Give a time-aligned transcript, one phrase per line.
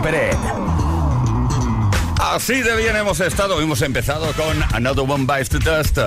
[0.00, 0.36] Pérez.
[2.20, 3.60] Así de bien hemos estado.
[3.60, 5.98] Hemos empezado con Another One Bites the Dust.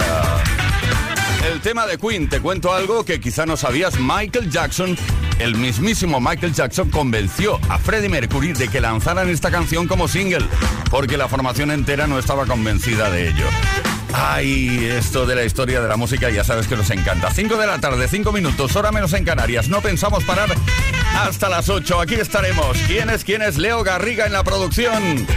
[1.51, 3.99] El tema de Queen, te cuento algo que quizá no sabías.
[3.99, 4.97] Michael Jackson,
[5.39, 10.45] el mismísimo Michael Jackson, convenció a Freddie Mercury de que lanzaran esta canción como single,
[10.89, 13.45] porque la formación entera no estaba convencida de ello.
[14.13, 17.31] Ay, esto de la historia de la música ya sabes que nos encanta.
[17.31, 19.69] 5 de la tarde, 5 minutos, hora menos en Canarias.
[19.69, 20.49] No pensamos parar
[21.17, 22.01] hasta las 8.
[22.01, 22.77] Aquí estaremos.
[22.87, 23.57] ¿Quién es quién es?
[23.57, 25.27] Leo Garriga en la producción.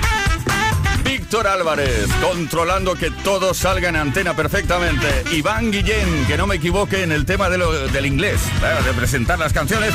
[1.04, 5.24] Víctor Álvarez, controlando que todo salga en antena perfectamente.
[5.32, 8.40] Iván Guillén, que no me equivoque en el tema del inglés,
[8.84, 9.92] de presentar las canciones.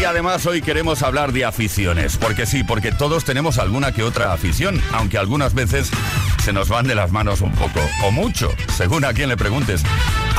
[0.00, 4.32] Y además hoy queremos hablar de aficiones, porque sí, porque todos tenemos alguna que otra
[4.32, 5.90] afición, aunque algunas veces
[6.42, 9.82] se nos van de las manos un poco, o mucho, según a quien le preguntes.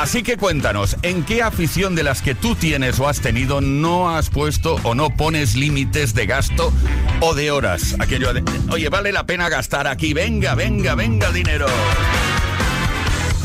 [0.03, 4.13] Así que cuéntanos, ¿en qué afición de las que tú tienes o has tenido no
[4.13, 6.73] has puesto o no pones límites de gasto
[7.21, 7.95] o de horas?
[7.99, 11.67] Aquello de, oye, vale la pena gastar aquí, venga, venga, venga dinero.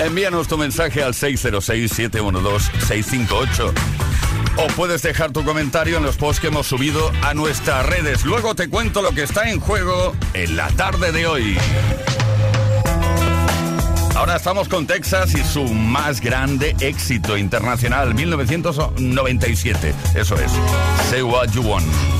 [0.00, 3.72] Envíanos tu mensaje al 606-712-658.
[4.56, 8.24] o puedes dejar tu comentario en los posts que hemos subido a nuestras redes.
[8.24, 11.56] Luego te cuento lo que está en juego en la tarde de hoy.
[14.18, 19.94] Ahora estamos con Texas y su más grande éxito internacional, 1997.
[20.16, 20.50] Eso es.
[21.08, 22.17] Say What You Want.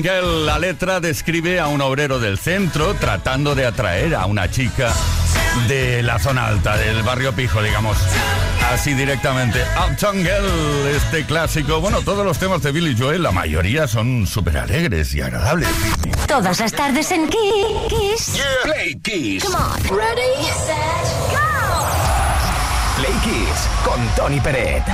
[0.00, 4.92] Girl, la letra describe a un obrero del centro tratando de atraer a una chica
[5.66, 7.98] de la zona alta, del barrio pijo, digamos.
[8.72, 9.60] Así directamente.
[9.76, 11.80] Uptown Girl, este clásico.
[11.80, 15.68] Bueno, todos los temas de Billy Joel, la mayoría son súper alegres y agradables.
[16.26, 18.40] Todas las tardes en Kiss.
[18.62, 19.44] Play Kiss.
[19.44, 19.98] Come on.
[19.98, 21.38] Ready, set, go.
[22.96, 24.84] Play Kiss con Tony Peret.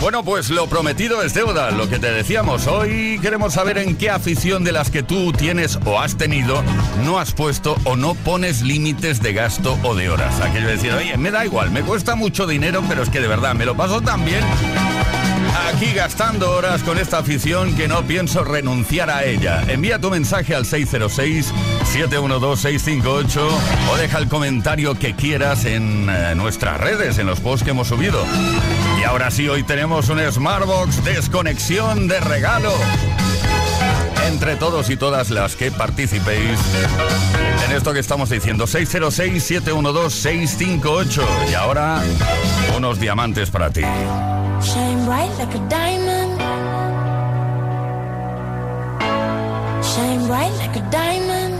[0.00, 2.66] Bueno, pues lo prometido es deuda, lo que te decíamos.
[2.66, 6.62] Hoy queremos saber en qué afición de las que tú tienes o has tenido
[7.04, 10.40] no has puesto o no pones límites de gasto o de horas.
[10.40, 13.28] Aquello de decir, oye, me da igual, me cuesta mucho dinero, pero es que de
[13.28, 14.42] verdad me lo paso tan bien
[15.68, 19.62] aquí gastando horas con esta afición que no pienso renunciar a ella.
[19.68, 23.40] Envía tu mensaje al 606-712-658
[23.90, 27.88] o deja el comentario que quieras en eh, nuestras redes, en los posts que hemos
[27.88, 28.24] subido.
[29.00, 32.72] Y ahora sí, hoy tenemos un Smartbox desconexión de regalo.
[34.26, 36.58] Entre todos y todas las que participéis
[37.70, 41.22] en esto que estamos diciendo, 606-712-658.
[41.50, 42.02] Y ahora,
[42.76, 43.82] unos diamantes para ti.
[43.82, 46.40] Shine bright like a diamond.
[49.82, 51.59] Shine bright like a diamond.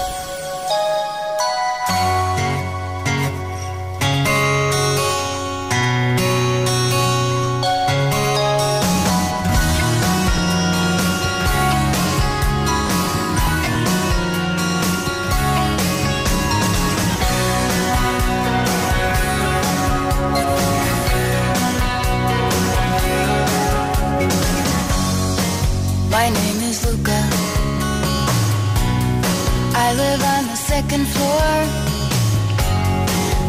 [30.91, 31.53] second floor.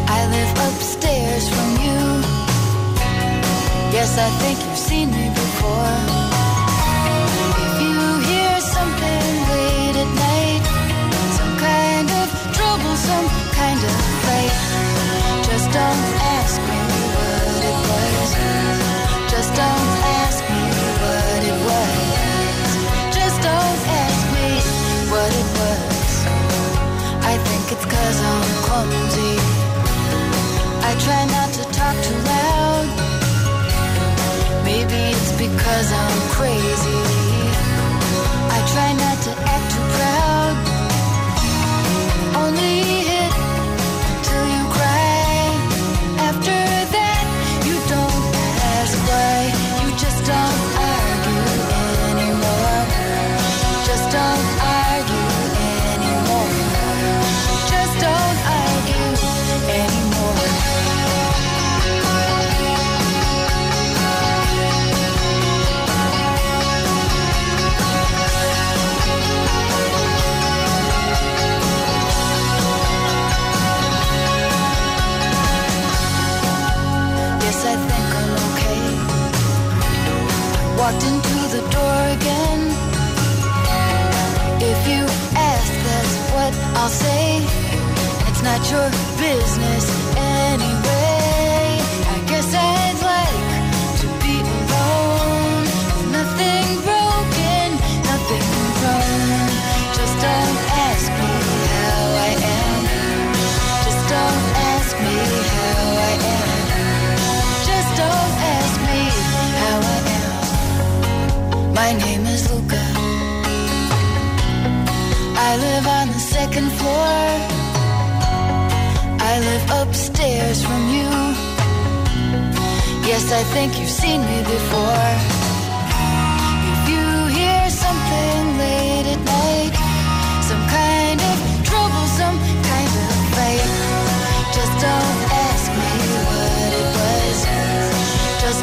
[0.07, 2.01] I live upstairs from you.
[3.91, 6.22] Yes, I think you've seen me before.
[28.73, 29.35] Clumsy.
[30.89, 32.87] I try not to talk too loud.
[34.65, 37.02] Maybe it's because I'm crazy.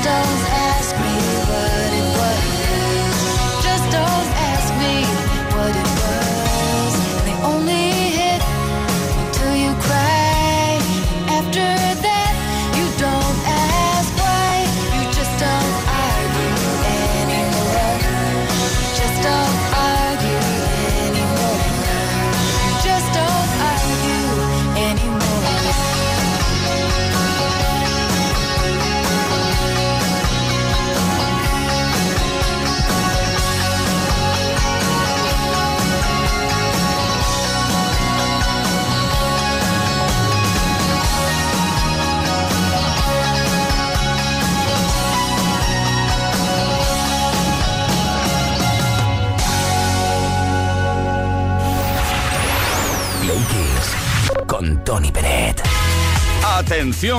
[0.02, 0.29] crystal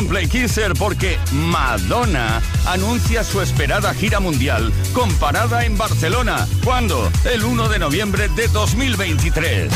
[0.01, 6.47] Atención Play Kisser porque Madonna anuncia su esperada gira mundial con parada en Barcelona.
[6.63, 7.11] ¿Cuándo?
[7.25, 9.71] El 1 de noviembre de 2023.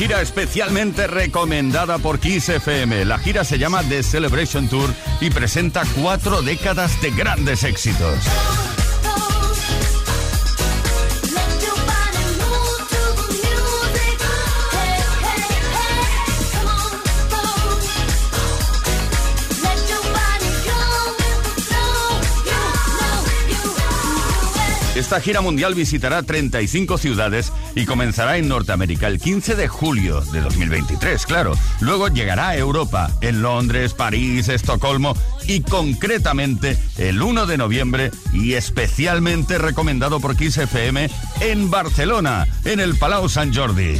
[0.00, 3.04] Gira especialmente recomendada por Kiss FM.
[3.04, 4.88] La gira se llama The Celebration Tour
[5.20, 8.16] y presenta cuatro décadas de grandes éxitos.
[25.10, 30.40] Esta gira mundial visitará 35 ciudades y comenzará en Norteamérica el 15 de julio de
[30.40, 31.58] 2023, claro.
[31.80, 35.16] Luego llegará a Europa, en Londres, París, Estocolmo
[35.48, 42.78] y concretamente el 1 de noviembre y especialmente recomendado por Kiss FM en Barcelona, en
[42.78, 43.98] el Palau Sant Jordi.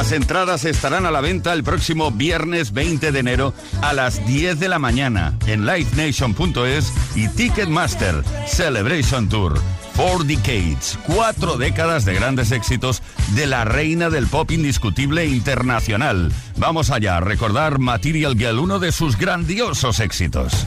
[0.00, 4.58] Las entradas estarán a la venta el próximo viernes 20 de enero a las 10
[4.58, 9.60] de la mañana en livenation.es y Ticketmaster Celebration Tour.
[9.92, 13.02] Four Decades, cuatro décadas de grandes éxitos
[13.34, 16.32] de la reina del pop indiscutible internacional.
[16.56, 20.66] Vamos allá a recordar Material Girl, uno de sus grandiosos éxitos.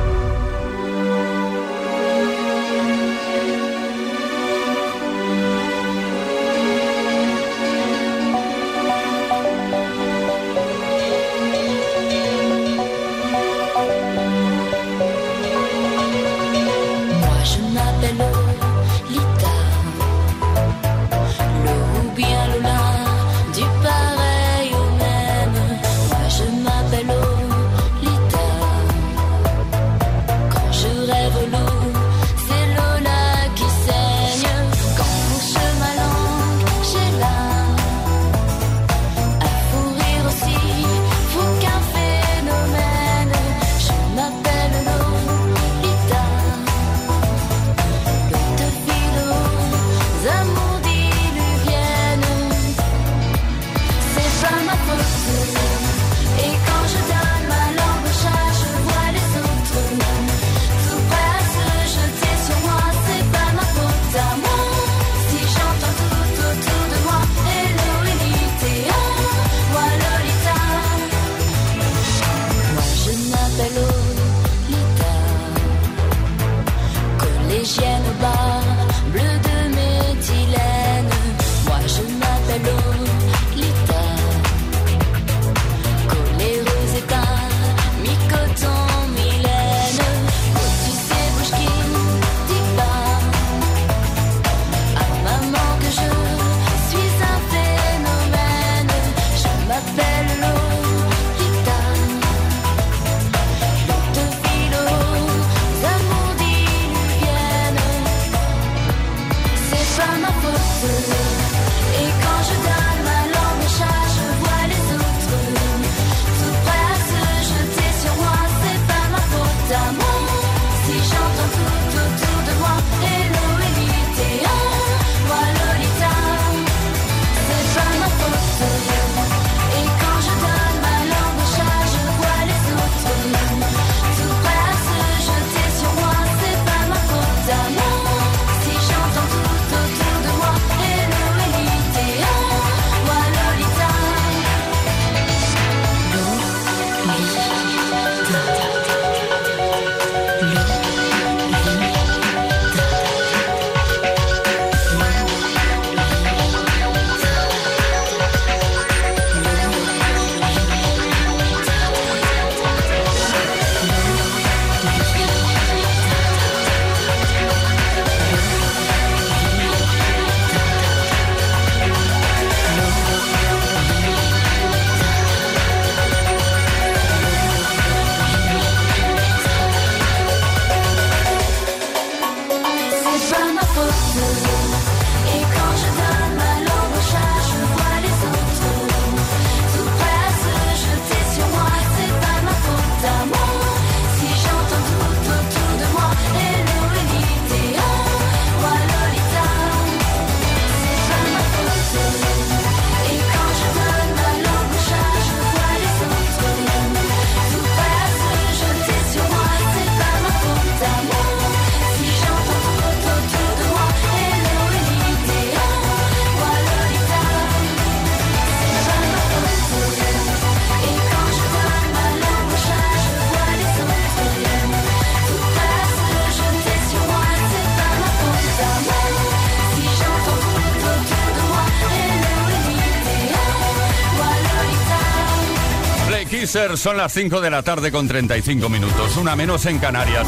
[236.61, 240.27] Son las 5 de la tarde con 35 minutos, una menos en Canarias.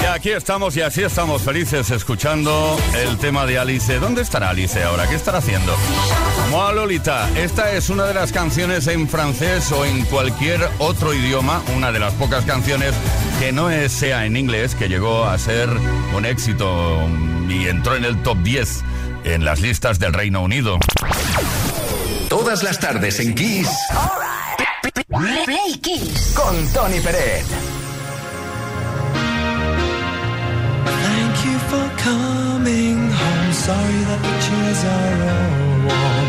[0.00, 3.98] Y aquí estamos y así estamos felices escuchando el tema de Alice.
[3.98, 5.08] ¿Dónde estará Alice ahora?
[5.08, 5.74] ¿Qué estará haciendo?
[6.48, 11.60] Moa Lolita, esta es una de las canciones en francés o en cualquier otro idioma,
[11.76, 12.94] una de las pocas canciones
[13.40, 15.68] que no sea en inglés, que llegó a ser
[16.14, 17.08] un éxito
[17.48, 18.84] y entró en el top 10
[19.24, 20.78] en las listas del Reino Unido.
[22.28, 23.68] Todas las tardes en Kiss.
[25.14, 26.34] Play Kiss.
[26.34, 27.44] con Tony Peret.
[31.04, 33.52] Thank you for coming home.
[33.52, 36.28] Sorry that the chairs are all warm.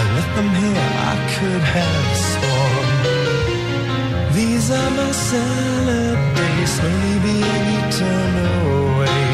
[0.00, 2.86] I left them here, I could have sworn.
[4.38, 8.32] These are my salad days, slowly being eaten
[8.64, 9.28] away.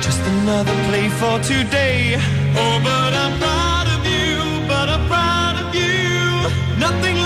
[0.00, 2.16] Just another play for today.
[2.56, 4.32] Oh, but I'm proud of you,
[4.66, 6.14] but I'm proud of you.
[6.78, 7.16] Nothing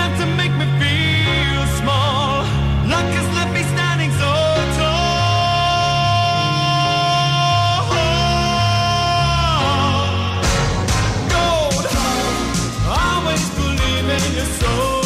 [14.52, 14.97] soul.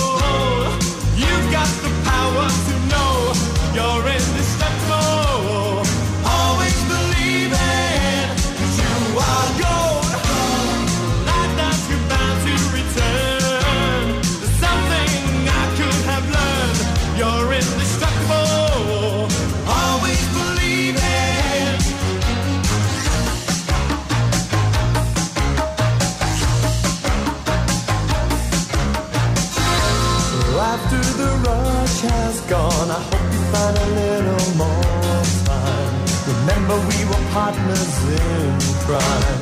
[37.32, 39.40] Partners in crime.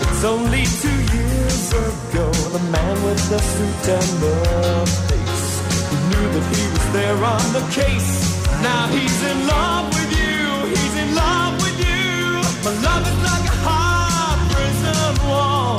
[0.00, 4.36] It's only two years ago, the man with the suit and the
[5.08, 5.50] face
[5.88, 8.12] who knew that he was there on the case.
[8.62, 10.40] Now he's in love with you,
[10.72, 12.40] he's in love with you.
[12.64, 15.76] My love is like a hard prison wall,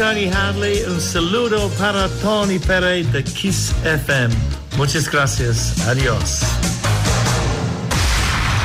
[0.00, 0.82] Tony Hadley.
[0.84, 4.34] Un saludo para Tony Pere de Kiss FM.
[4.78, 5.78] Muchas gracias.
[5.86, 6.40] Adiós.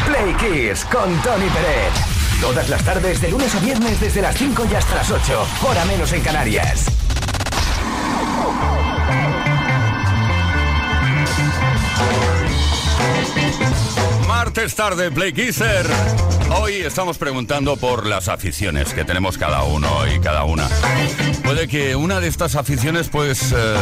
[0.06, 1.92] Play Kiss con Tony Peret.
[2.40, 5.48] Todas las tardes, de lunes a viernes, desde las 5 y hasta las 8.
[5.68, 6.86] Hora menos en Canarias.
[14.26, 15.86] Martes tarde, Play Kisser.
[16.52, 20.68] Hoy estamos preguntando por las aficiones que tenemos cada uno y cada una.
[21.44, 23.76] Puede que una de estas aficiones, pues, eh,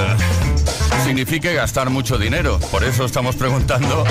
[1.03, 2.59] signifique gastar mucho dinero.
[2.71, 4.03] Por eso estamos preguntando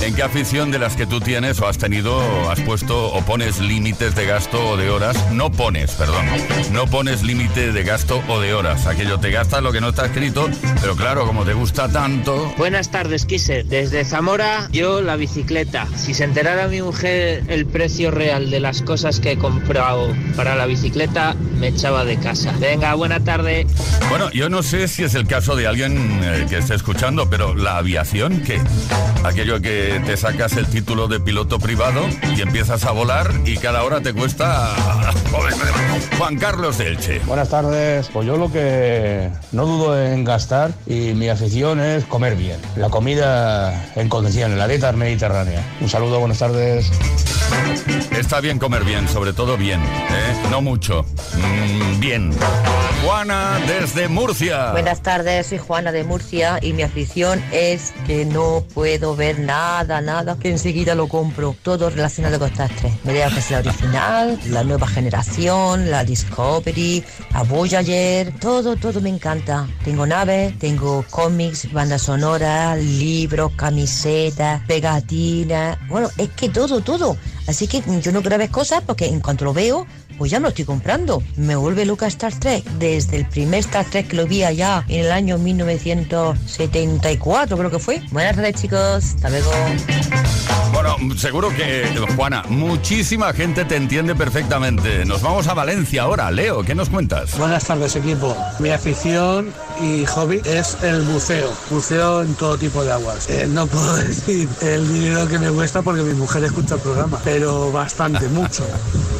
[0.00, 3.60] en qué afición de las que tú tienes o has tenido, has puesto o pones
[3.60, 5.16] límites de gasto o de horas.
[5.32, 6.26] No pones, perdón.
[6.72, 8.86] No pones límite de gasto o de horas.
[8.86, 10.48] Aquello te gastas lo que no está escrito,
[10.80, 13.64] pero claro, como te gusta tanto, Buenas tardes, Kise.
[13.64, 15.86] Desde Zamora, yo la bicicleta.
[15.96, 20.54] Si se enterara mi mujer el precio real de las cosas que he comprado para
[20.54, 22.54] la bicicleta, me echaba de casa.
[22.58, 23.66] Venga, buena tarde.
[24.08, 27.54] Bueno, yo no sé si es el caso de alguien eh, que esté escuchando, pero
[27.54, 28.60] la aviación, ¿qué?
[29.24, 32.06] Aquello que te sacas el título de piloto privado
[32.36, 34.74] y empiezas a volar y cada hora te cuesta...
[36.18, 37.18] Juan Carlos de Elche.
[37.20, 38.08] Buenas tardes.
[38.12, 42.58] Pues yo lo que no dudo en gastar y mi afición es comer bien.
[42.76, 45.64] La comida en condiciones, la dieta mediterránea.
[45.80, 46.90] Un saludo, buenas tardes.
[48.10, 50.48] Está bien comer bien, sobre todo bien, ¿eh?
[50.50, 51.04] No mucho.
[51.34, 52.30] Mm, bien.
[53.04, 54.70] Juana desde Murcia.
[54.70, 56.13] Buenas tardes, soy Juana de Murcia
[56.62, 61.56] y mi afición es que no puedo ver nada, nada, que enseguida lo compro.
[61.62, 62.92] Todo relacionado con estas tres.
[63.02, 67.02] Me que es la original, la nueva generación, la Discovery,
[67.32, 69.66] la Voyager, todo, todo me encanta.
[69.84, 75.76] Tengo naves, tengo cómics, bandas sonoras, libros, camisetas, pegatinas.
[75.88, 77.16] Bueno, es que todo, todo.
[77.46, 79.86] Así que yo no quiero ver cosas porque en cuanto lo veo,
[80.18, 81.20] pues ya me lo estoy comprando.
[81.36, 82.64] Me vuelve loca Star Trek.
[82.78, 87.78] Desde el primer Star Trek que lo vi allá en el año 1974, creo que
[87.78, 88.02] fue.
[88.10, 89.04] Buenas tardes, chicos.
[89.04, 89.50] Hasta luego.
[90.72, 91.86] Bueno, seguro que,
[92.16, 95.04] Juana, muchísima gente te entiende perfectamente.
[95.04, 96.32] Nos vamos a Valencia ahora.
[96.32, 97.38] Leo, ¿qué nos cuentas?
[97.38, 98.36] Buenas tardes equipo.
[98.58, 101.52] Mi afición y hobby es el buceo.
[101.70, 103.28] Buceo en todo tipo de aguas.
[103.28, 107.20] Eh, no puedo decir el dinero que me cuesta porque mi mujer escucha el programa,
[107.24, 108.66] pero bastante, mucho.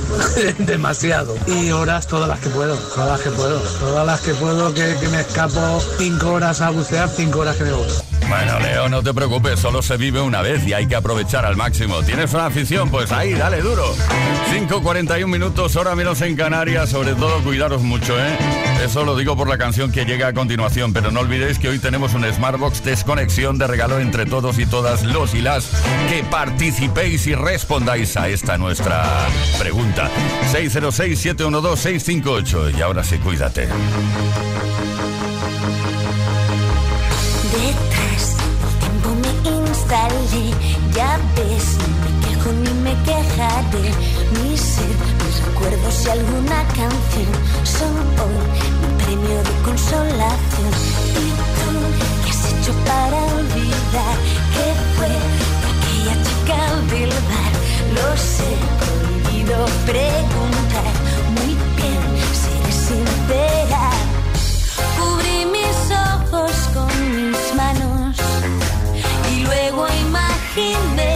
[0.58, 1.36] Demasiado.
[1.46, 3.60] Y horas todas las que puedo, todas las que puedo.
[3.60, 7.64] Todas las que puedo que, que me escapo cinco horas a bucear, cinco horas que
[7.64, 7.88] me voy.
[8.28, 11.56] Bueno, Leo, no te preocupes, solo se vive una vez y hay que aprovechar al
[11.56, 12.02] máximo.
[12.02, 12.90] ¿Tienes una afición?
[12.90, 13.94] Pues ahí, dale duro.
[14.50, 18.38] 5.41 minutos, hora menos en Canarias, sobre todo cuidaros mucho, ¿eh?
[18.84, 21.78] Eso lo digo por la canción que llega a continuación, pero no olvidéis que hoy
[21.78, 25.70] tenemos un Smartbox Desconexión de regalo entre todos y todas los y las
[26.10, 29.26] que participéis y respondáis a esta nuestra
[29.58, 30.10] pregunta.
[30.52, 33.68] 606-712-658 y ahora sí, cuídate.
[37.52, 39.28] Detrás del tiempo me
[39.70, 40.50] instalé,
[40.92, 43.94] ya ves, no me quejo ni me quejaré.
[44.42, 44.94] Mi ser,
[45.54, 47.32] recuerdos y alguna canción
[47.64, 48.38] son hoy
[48.80, 50.72] mi premio de consolación.
[51.14, 51.70] ¿Y tú
[52.24, 54.16] qué has hecho para olvidar
[54.54, 56.60] que fue de aquella chica
[56.94, 57.54] del bar?
[57.96, 58.50] Lo sé,
[58.80, 60.92] prohibido preguntar.
[61.36, 62.02] Muy bien,
[62.42, 63.90] seré sincera.
[64.98, 65.78] Cubrí mis
[66.10, 68.16] ojos con mis manos
[69.32, 71.13] y luego imaginé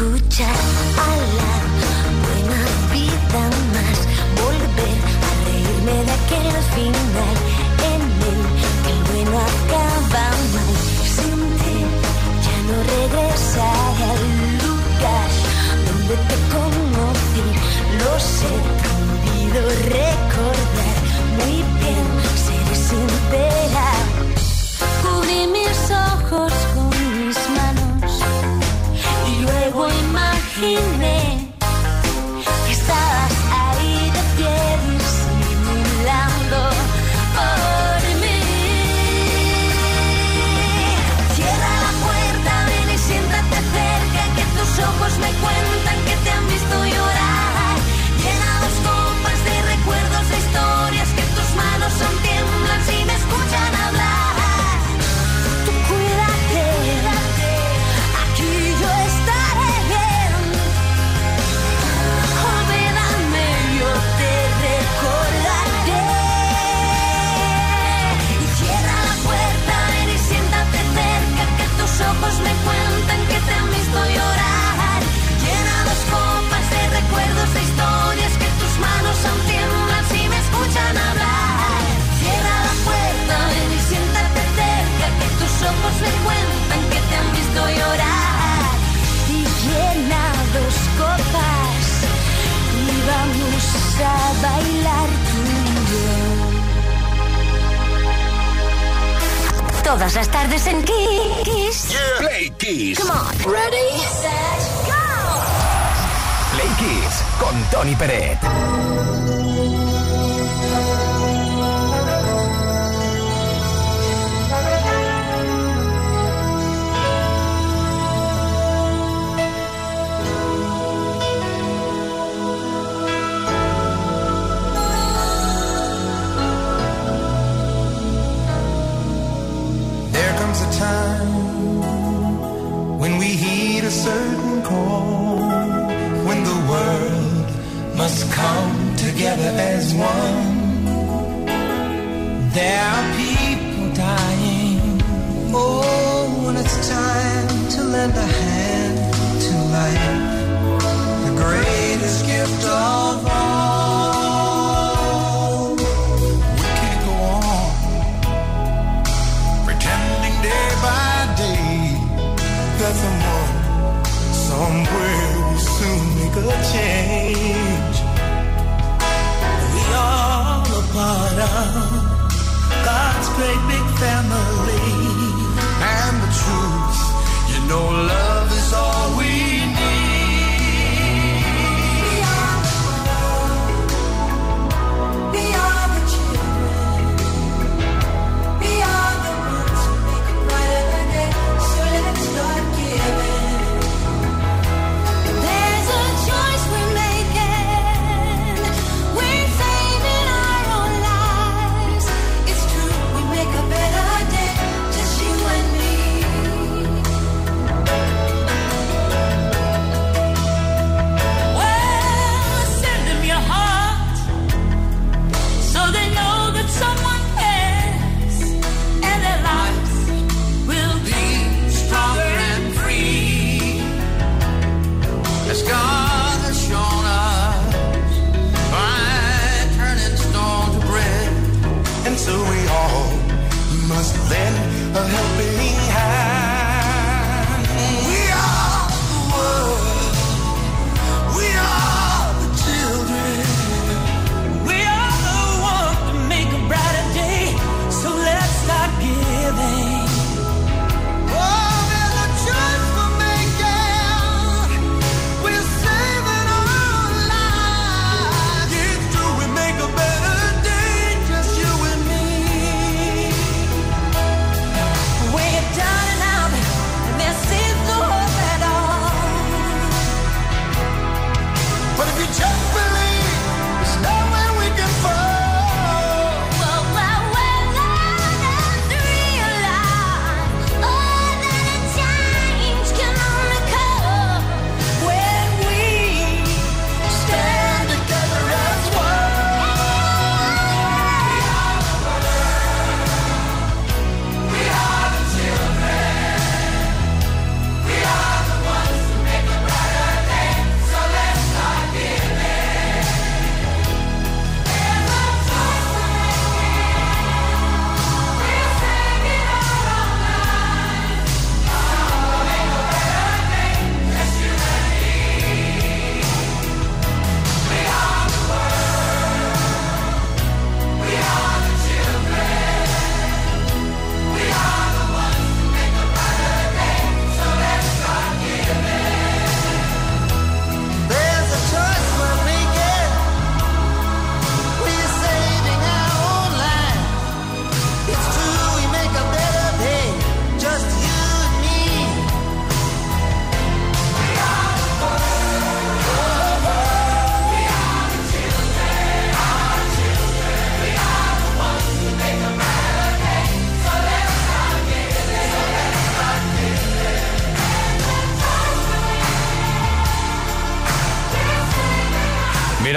[0.00, 0.54] podré escuchar
[0.96, 1.49] a la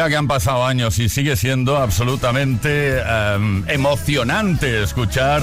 [0.03, 5.41] Mira que han pasado años y sigue siendo absolutamente em, emocionante escuchar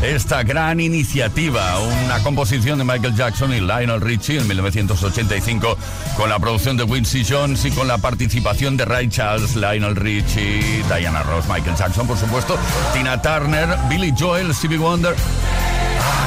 [0.00, 5.76] esta gran iniciativa, una composición de Michael Jackson y Lionel Richie en 1985
[6.16, 10.82] con la producción de Quincy Jones y con la participación de Ray Charles, Lionel Richie,
[10.88, 12.58] Diana Ross, Michael Jackson por supuesto,
[12.94, 15.14] Tina Turner, Billy Joel, Stevie Wonder.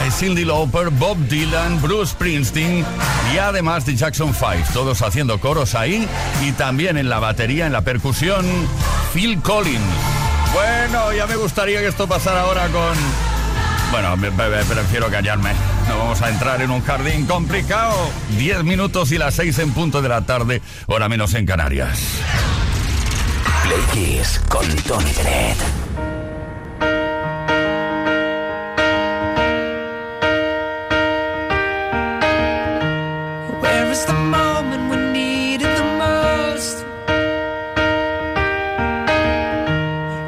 [0.10, 2.86] Cindy Lauper, Bob Dylan, Bruce Springsteen
[3.34, 4.72] y además de Jackson 5.
[4.74, 6.08] Todos haciendo coros ahí
[6.42, 8.46] y también en la batería, en la percusión,
[9.14, 9.82] Phil Collins.
[10.54, 12.98] Bueno, ya me gustaría que esto pasara ahora con...
[13.92, 15.52] Bueno, me, prefiero callarme.
[15.90, 17.96] No vamos a entrar en un jardín complicado.
[18.38, 22.00] 10 minutos y las 6 en punto de la tarde, hora menos en Canarias.
[23.64, 25.81] Play con Tony Dredd.
[33.92, 36.78] is the moment we need it the most.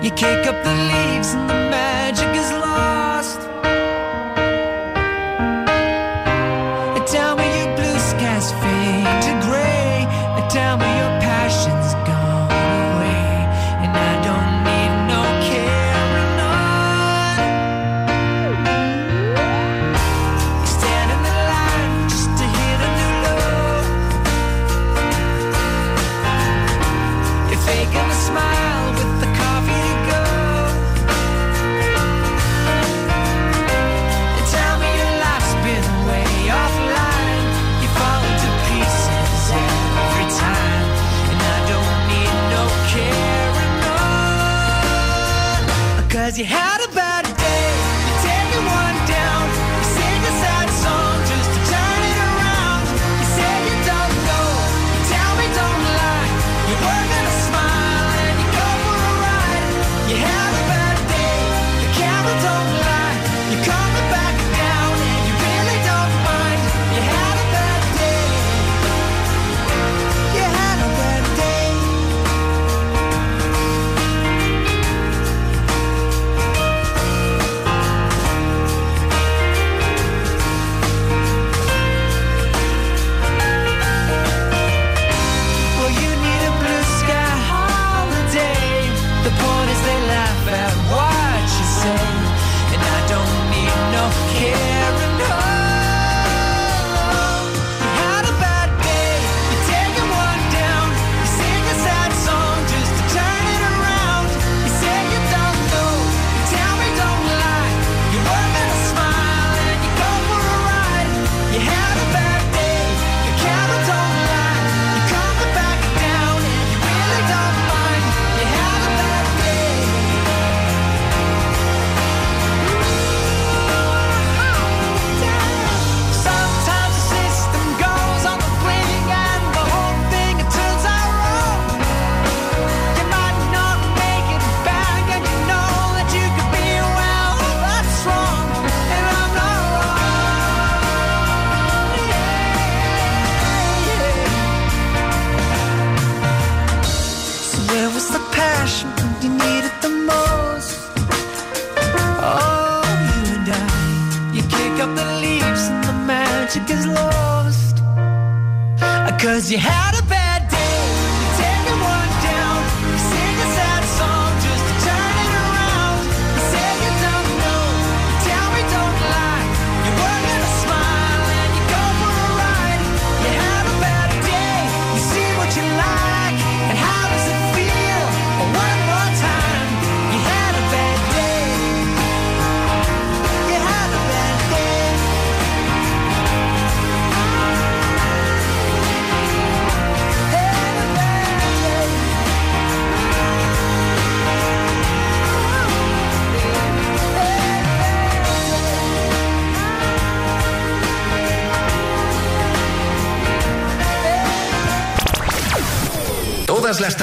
[0.03, 1.62] You kick up the leaves and the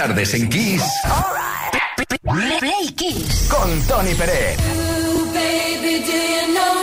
[0.06, 0.82] tardes en Kiss.
[2.24, 2.58] Right.
[2.58, 3.48] Play Kiss.
[3.50, 4.56] Con Tony Pérez.
[4.58, 6.79] Ooh, baby, do you know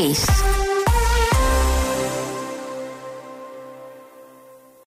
[0.00, 0.39] Kiss.